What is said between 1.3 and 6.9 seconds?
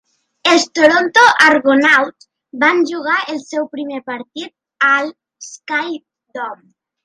Argonauts van jugar el seu primer partit a l'SkyDome.